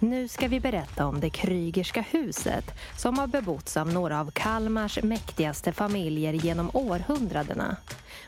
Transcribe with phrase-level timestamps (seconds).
[0.00, 2.64] Nu ska vi berätta om det Krygerska huset
[2.96, 7.76] som har bebotts av några av Kalmars mäktigaste familjer genom århundradena.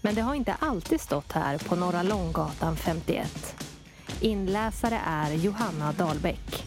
[0.00, 3.64] Men det har inte alltid stått här på Norra Långgatan 51.
[4.20, 6.64] Inläsare är Johanna Dahlbäck.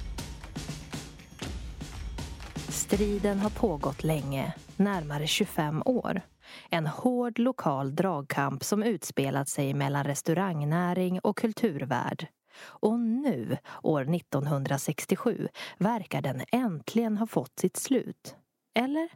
[2.70, 6.22] Striden har pågått länge, närmare 25 år.
[6.70, 12.28] En hård lokal dragkamp som utspelat sig mellan restaurangnäring och kulturvärld.
[12.62, 18.36] Och nu, år 1967, verkar den äntligen ha fått sitt slut.
[18.80, 19.10] Eller?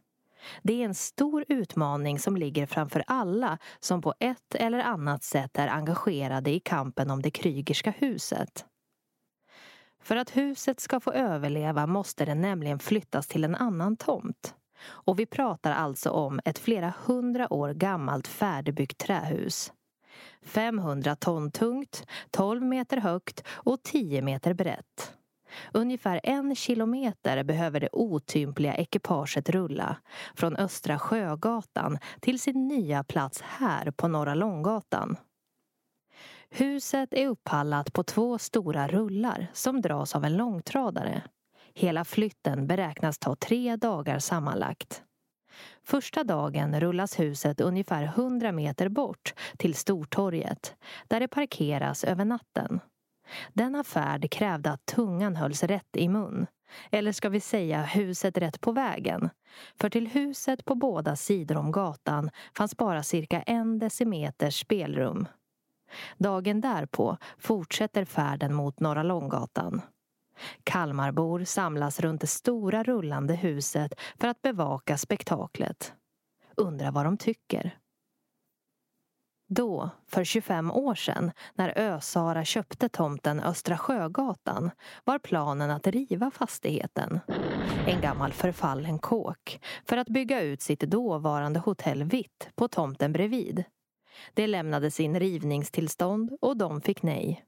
[0.61, 5.57] Det är en stor utmaning som ligger framför alla som på ett eller annat sätt
[5.57, 8.65] är engagerade i kampen om det Krygerska huset.
[10.03, 14.55] För att huset ska få överleva måste det nämligen flyttas till en annan tomt.
[14.85, 19.71] Och vi pratar alltså om ett flera hundra år gammalt färdigbyggt trähus.
[20.41, 25.13] 500 ton tungt, 12 meter högt och 10 meter brett.
[25.73, 29.97] Ungefär en kilometer behöver det otympliga ekipaget rulla
[30.35, 35.17] från Östra Sjögatan till sin nya plats här på Norra Långgatan.
[36.49, 41.23] Huset är uppallat på två stora rullar som dras av en långtradare.
[41.73, 45.03] Hela flytten beräknas ta tre dagar sammanlagt.
[45.83, 50.75] Första dagen rullas huset ungefär 100 meter bort till Stortorget
[51.07, 52.79] där det parkeras över natten.
[53.53, 56.47] Denna färd krävde att tungan hölls rätt i mun.
[56.91, 59.29] Eller ska vi säga huset rätt på vägen?
[59.81, 65.27] För till huset på båda sidor om gatan fanns bara cirka en decimeters spelrum.
[66.17, 69.81] Dagen därpå fortsätter färden mot Norra Långgatan.
[70.63, 75.93] Kalmarbor samlas runt det stora rullande huset för att bevaka spektaklet.
[76.57, 77.77] Undrar vad de tycker.
[79.55, 84.71] Då, för 25 år sedan, när Ösara köpte tomten Östra Sjögatan
[85.03, 87.19] var planen att riva fastigheten.
[87.87, 93.63] En gammal förfallen kåk för att bygga ut sitt dåvarande hotell Vitt på tomten bredvid.
[94.33, 97.45] Det lämnades in rivningstillstånd och de fick nej.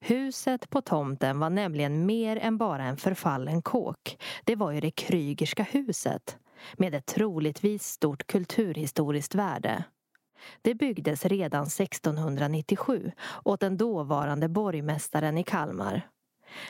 [0.00, 4.16] Huset på tomten var nämligen mer än bara en förfallen kåk.
[4.44, 6.38] Det var ju det Krygerska huset
[6.74, 9.84] med ett troligtvis stort kulturhistoriskt värde.
[10.62, 13.12] Det byggdes redan 1697
[13.44, 16.08] åt den dåvarande borgmästaren i Kalmar.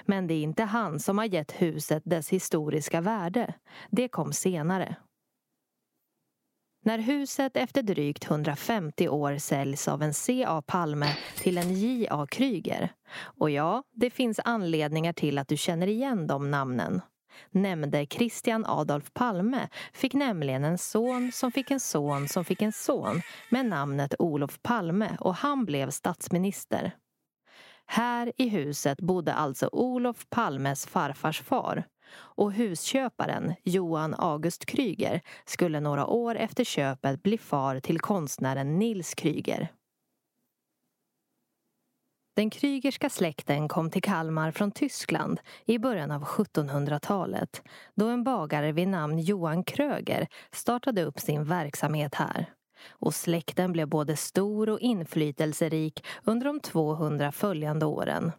[0.05, 3.55] Men det är inte han som har gett huset dess historiska värde.
[3.91, 4.97] Det kom senare.
[6.89, 10.63] När huset efter drygt 150 år säljs av en C.A.
[10.67, 12.27] Palme till en J.A.
[12.27, 12.93] Kryger.
[13.21, 17.01] Och ja, det finns anledningar till att du känner igen de namnen.
[17.51, 22.73] Nämnde Christian Adolf Palme fick nämligen en son som fick en son som fick en
[22.73, 26.93] son med namnet Olof Palme och han blev statsminister.
[27.87, 31.85] Här i huset bodde alltså Olof Palmes farfars far
[32.15, 39.15] och husköparen Johan August Kryger skulle några år efter köpet bli far till konstnären Nils
[39.15, 39.69] Kryger.
[42.39, 47.63] Den Krygerska släkten kom till Kalmar från Tyskland i början av 1700-talet
[47.95, 52.47] då en bagare vid namn Johan Kröger startade upp sin verksamhet här.
[52.89, 58.33] Och släkten blev både stor och inflytelserik under de 200 följande åren.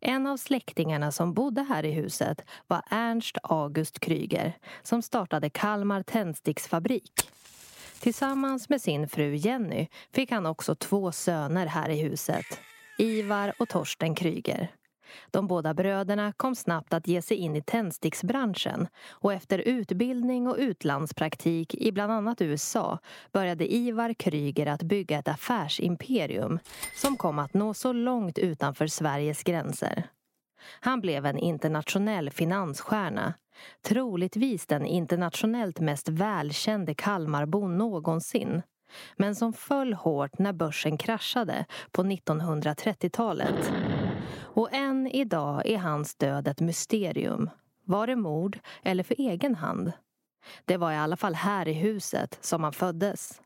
[0.00, 6.02] En av släktingarna som bodde här i huset var Ernst August Kryger som startade Kalmar
[6.02, 7.12] tändsticksfabrik.
[8.00, 12.60] Tillsammans med sin fru Jenny fick han också två söner här i huset.
[12.98, 14.70] Ivar och Torsten Kryger.
[15.30, 20.56] De båda bröderna kom snabbt att ge sig in i tändsticksbranschen och efter utbildning och
[20.58, 22.98] utlandspraktik i bland annat USA
[23.32, 26.58] började Ivar Kryger att bygga ett affärsimperium
[26.96, 30.04] som kom att nå så långt utanför Sveriges gränser.
[30.80, 33.34] Han blev en internationell finansstjärna.
[33.82, 38.62] Troligtvis den internationellt mest välkände Kalmarbon någonsin
[39.16, 43.72] men som föll hårt när börsen kraschade på 1930-talet.
[44.38, 47.50] Och än idag är hans död ett mysterium.
[47.84, 49.92] Var det mord eller för egen hand?
[50.64, 53.40] Det var i alla fall här i huset som han föddes.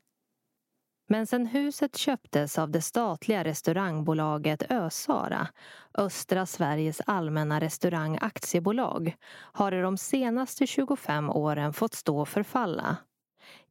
[1.09, 5.49] Men sen huset köptes av det statliga restaurangbolaget Ösara,
[5.95, 12.97] Östra Sveriges allmänna restaurang aktiebolag, har det de senaste 25 åren fått stå och förfalla.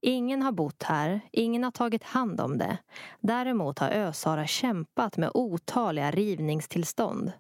[0.06, 2.78] Ingen har bott här, ingen har tagit hand om det.
[3.20, 7.32] Däremot har Ösara kämpat med otaliga rivningstillstånd.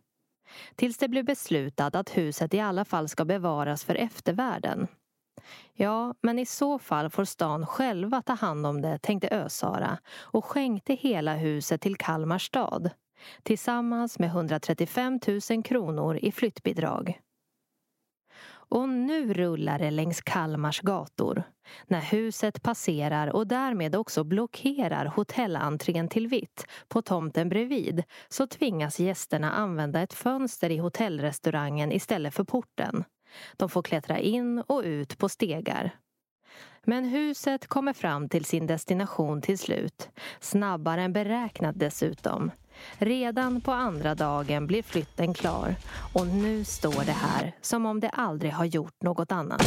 [0.76, 4.88] Tills det blev beslutat att huset i alla fall ska bevaras för eftervärlden.
[5.74, 10.46] Ja, men i så fall får stan själva ta hand om det, tänkte Ösara och
[10.46, 12.90] skänkte hela huset till Kalmar stad.
[13.44, 15.20] tillsammans med 135
[15.50, 17.20] 000 kronor i flyttbidrag.
[18.74, 21.44] Och nu rullar det längs Kalmars gator.
[21.88, 29.00] När huset passerar och därmed också blockerar hotellentrén till Vitt på tomten bredvid så tvingas
[29.00, 33.04] gästerna använda ett fönster i hotellrestaurangen istället för porten.
[33.58, 35.92] De får klättra in och ut på stegar.
[36.84, 40.10] Men huset kommer fram till sin destination till slut.
[40.40, 42.52] Snabbare än beräknat dessutom.
[42.98, 45.76] Redan på andra dagen blir flytten klar
[46.14, 49.66] och nu står det här som om det aldrig har gjort något annat.